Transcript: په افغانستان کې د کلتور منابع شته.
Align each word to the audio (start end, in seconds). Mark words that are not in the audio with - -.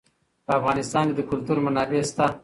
په 0.45 0.51
افغانستان 0.59 1.05
کې 1.09 1.15
د 1.17 1.21
کلتور 1.29 1.57
منابع 1.65 2.01
شته. 2.09 2.25